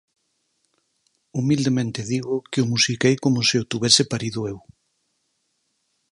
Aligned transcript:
Humildemente 1.37 2.01
digo 2.13 2.35
que 2.49 2.59
o 2.63 2.69
musiquei 2.73 3.15
como 3.23 3.39
se 3.49 3.55
o 3.63 3.67
tivese 3.71 4.03
parido 4.11 4.39
eu. 4.51 4.57